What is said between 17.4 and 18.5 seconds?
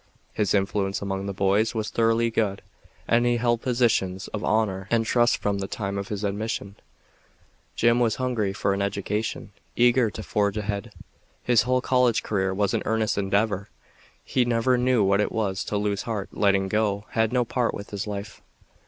part in his life.